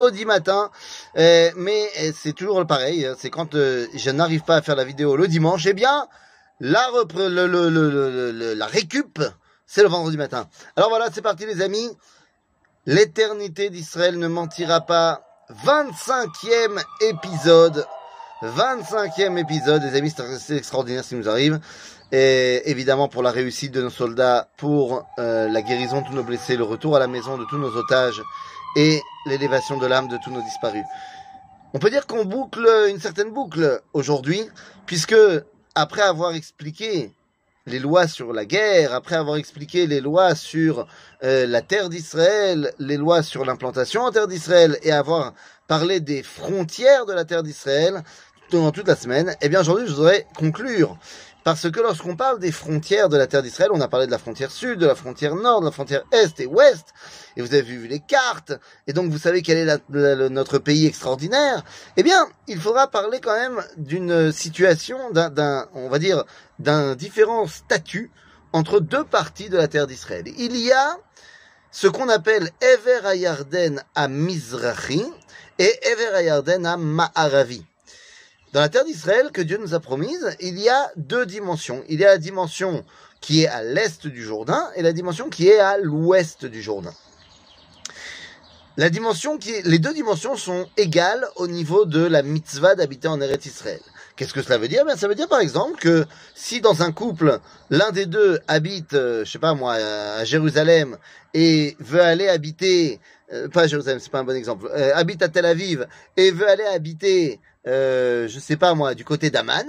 [0.00, 0.70] vendredi matin,
[1.16, 4.76] euh, mais euh, c'est toujours pareil, hein, c'est quand euh, je n'arrive pas à faire
[4.76, 6.06] la vidéo le dimanche, eh bien,
[6.60, 9.20] la, le, le, le, le- le- la récup,
[9.66, 10.48] c'est le vendredi matin.
[10.76, 11.90] Alors voilà, c'est parti les amis,
[12.86, 15.22] l'éternité d'Israël ne mentira pas,
[15.66, 17.84] 25e épisode,
[18.42, 21.58] 25e épisode, les amis, c'est extraordinaire ce qui nous arrive.
[22.10, 26.22] Et évidemment pour la réussite de nos soldats, pour euh, la guérison de tous nos
[26.22, 28.22] blessés, le retour à la maison de tous nos otages
[28.76, 30.84] et l'élévation de l'âme de tous nos disparus.
[31.74, 34.40] On peut dire qu'on boucle une certaine boucle aujourd'hui,
[34.86, 35.16] puisque
[35.74, 37.12] après avoir expliqué
[37.66, 40.86] les lois sur la guerre, après avoir expliqué les lois sur
[41.22, 45.34] euh, la terre d'Israël, les lois sur l'implantation en terre d'Israël, et avoir
[45.66, 48.02] parlé des frontières de la terre d'Israël
[48.50, 50.96] pendant toute la semaine, eh bien aujourd'hui je voudrais conclure
[51.48, 54.18] parce que lorsqu'on parle des frontières de la terre d'Israël, on a parlé de la
[54.18, 56.88] frontière sud, de la frontière nord, de la frontière est et ouest,
[57.38, 58.52] et vous avez vu les cartes,
[58.86, 61.64] et donc vous savez quel est notre pays extraordinaire.
[61.96, 66.24] Eh bien, il faudra parler quand même d'une situation, d'un, d'un- on va dire,
[66.58, 68.10] d'un différent statut
[68.52, 70.24] entre deux parties de la terre d'Israël.
[70.36, 70.98] Il y a
[71.70, 75.02] ce qu'on appelle Ever Ayarden à Mizrahi
[75.58, 77.64] et Ever Ayarden à Ma'aravi.
[78.52, 81.84] Dans la terre d'Israël que Dieu nous a promise, il y a deux dimensions.
[81.88, 82.84] Il y a la dimension
[83.20, 86.94] qui est à l'est du Jourdain et la dimension qui est à l'ouest du Jourdain.
[88.78, 93.20] La dimension qui les deux dimensions sont égales au niveau de la mitzvah d'habiter en
[93.20, 93.80] Eretz Israël.
[94.14, 94.84] Qu'est-ce que cela veut dire?
[94.84, 98.94] Bien, ça veut dire par exemple que si dans un couple, l'un des deux habite,
[98.94, 100.96] euh, je sais pas moi, à Jérusalem
[101.34, 103.00] et veut aller habiter,
[103.32, 106.48] euh, pas Jérusalem, c'est pas un bon exemple, euh, habite à Tel Aviv et veut
[106.48, 109.66] aller habiter, euh, je sais pas moi, du côté d'Aman,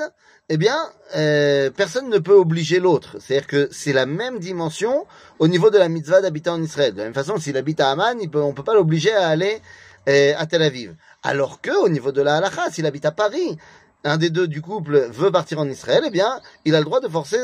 [0.50, 0.78] eh bien,
[1.16, 3.18] euh, personne ne peut obliger l'autre.
[3.20, 5.06] C'est-à-dire que c'est la même dimension
[5.38, 6.94] au niveau de la mitzvah d'habiter en Israël.
[6.94, 9.28] De la même façon, s'il habite à Amman, il peut, on peut pas l'obliger à
[9.28, 9.62] aller
[10.08, 10.96] euh, à Tel Aviv.
[11.22, 13.58] Alors que, au niveau de la halakha, s'il habite à Paris,
[14.04, 17.02] un des deux du couple veut partir en Israël, eh bien, il a le droit
[17.02, 17.38] de forcer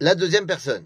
[0.00, 0.84] la deuxième personne.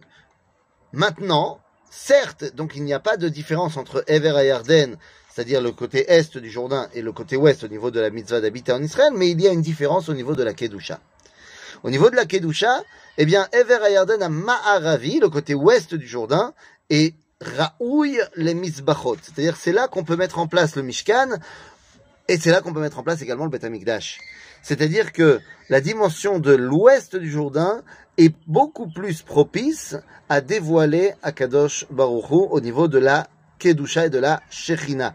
[0.92, 1.60] Maintenant,
[1.90, 4.96] certes, donc il n'y a pas de différence entre Ever et Yarden,
[5.38, 8.40] c'est-à-dire le côté est du Jourdain et le côté ouest au niveau de la mitzvah
[8.40, 10.98] d'habiter en Israël, mais il y a une différence au niveau de la Kedusha.
[11.84, 12.82] Au niveau de la Kedusha,
[13.18, 16.54] eh bien, Ever et Yarden à Ma'aravi, le côté ouest du Jourdain,
[16.90, 19.18] et Raouille les Mizbachot.
[19.22, 21.38] C'est-à-dire, c'est là qu'on peut mettre en place le Mishkan,
[22.26, 24.18] et c'est là qu'on peut mettre en place également le Beth Amikdash.
[24.64, 25.38] C'est-à-dire que
[25.68, 27.84] la dimension de l'ouest du Jourdain
[28.16, 29.94] est beaucoup plus propice
[30.28, 33.28] à dévoiler Akadosh Baruch Hu au niveau de la
[33.60, 35.14] Kedusha et de la Shechina.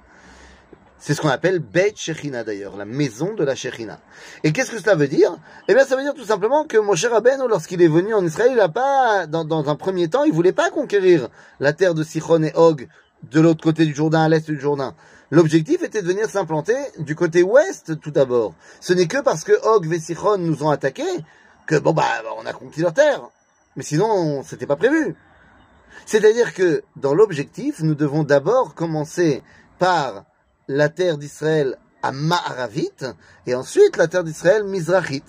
[1.05, 3.99] C'est ce qu'on appelle Beit Shechina d'ailleurs, la maison de la Shechina.
[4.45, 5.37] Et qu'est-ce que cela veut dire?
[5.67, 8.51] Eh bien, ça veut dire tout simplement que Moshe Rabbeinu, lorsqu'il est venu en Israël,
[8.53, 11.27] il a pas, dans, un premier temps, il voulait pas conquérir
[11.59, 12.87] la terre de Sichon et Og
[13.23, 14.95] de l'autre côté du Jourdain, à l'est du Jourdain.
[15.29, 18.53] L'objectif était de venir s'implanter du côté ouest tout d'abord.
[18.79, 21.03] Ce n'est que parce que Og et Sichon nous ont attaqués
[21.67, 22.05] que bon bah
[22.37, 23.23] on a conquis leur terre.
[23.75, 25.17] Mais sinon, c'était pas prévu.
[26.05, 29.43] C'est-à-dire que dans l'objectif, nous devons d'abord commencer
[29.79, 30.23] par
[30.67, 32.91] la terre d'Israël à Ma'aravit
[33.47, 35.23] et ensuite la terre d'Israël Mizrachit.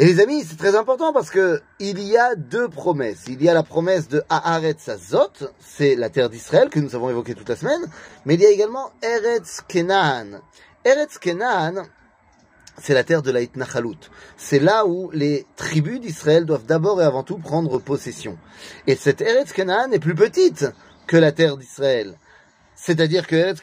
[0.00, 3.24] Et les amis, c'est très important parce que il y a deux promesses.
[3.26, 7.10] Il y a la promesse de Haaretz Azot, c'est la terre d'Israël que nous avons
[7.10, 7.84] évoquée toute la semaine,
[8.24, 10.40] mais il y a également Eretz Kenaan.
[10.84, 11.84] Eretz Kenaan,
[12.80, 13.98] c'est la terre de la Itnachalut.
[14.36, 18.38] C'est là où les tribus d'Israël doivent d'abord et avant tout prendre possession.
[18.86, 20.66] Et cette Eretz Kenaan est plus petite
[21.08, 22.16] que la terre d'Israël.
[22.80, 23.60] C'est-à-dire que Eretz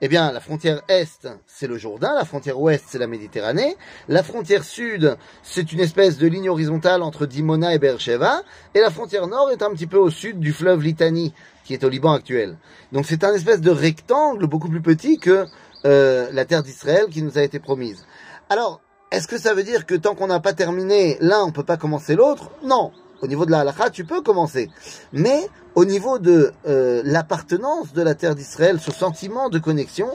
[0.00, 3.76] eh bien, la frontière est, c'est le Jourdain, la frontière ouest, c'est la Méditerranée,
[4.08, 8.42] la frontière sud, c'est une espèce de ligne horizontale entre Dimona et Beersheba,
[8.74, 11.32] et la frontière nord est un petit peu au sud du fleuve Litani,
[11.64, 12.58] qui est au Liban actuel.
[12.90, 15.46] Donc c'est un espèce de rectangle beaucoup plus petit que
[15.84, 18.04] euh, la terre d'Israël qui nous a été promise.
[18.50, 18.80] Alors,
[19.12, 21.76] est-ce que ça veut dire que tant qu'on n'a pas terminé l'un, on peut pas
[21.76, 22.50] commencer l'autre?
[22.64, 22.90] Non.
[23.22, 24.70] Au niveau de la halakha, tu peux commencer.
[25.12, 30.08] Mais au niveau de euh, l'appartenance de la terre d'Israël, ce sentiment de connexion,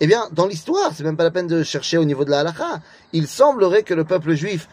[0.00, 2.40] eh bien, dans l'histoire, c'est même pas la peine de chercher au niveau de la
[2.40, 2.80] halakha.
[3.12, 4.68] Il semblerait que le peuple juif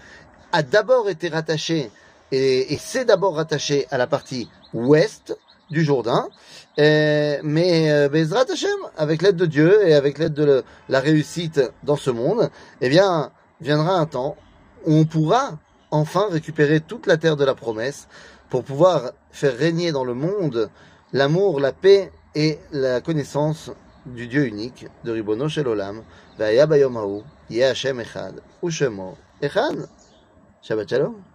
[0.51, 1.92] a d'abord été rattaché,
[2.31, 5.38] et, et s'est d'abord rattaché à la partie ouest
[5.69, 6.27] du Jourdain,
[6.77, 8.45] mais euh, Bezrat
[8.98, 12.50] avec l'aide de Dieu et avec l'aide de la réussite dans ce monde,
[12.81, 13.31] eh bien,
[13.62, 14.36] viendra un temps
[14.86, 15.57] où on pourra
[15.95, 18.07] enfin récupérer toute la terre de la promesse
[18.50, 20.69] pour pouvoir faire régner dans le monde
[21.13, 23.71] l'amour, la paix et la connaissance
[24.06, 26.03] du Dieu unique, de Ribono Shel Olam,
[26.38, 29.88] Vaya Bayom Echad, Ushemo Echad.
[30.62, 31.35] Shabbat Shalom.